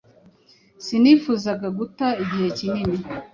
Sinifuzaga 0.85 1.67
guta 1.77 2.07
igihe 2.23 2.47
kinini. 2.57 2.97